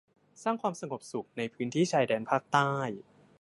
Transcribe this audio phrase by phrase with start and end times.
[0.43, 2.71] สร้างความสงบสุข ในพื้นที่ชายแดนภาคใต้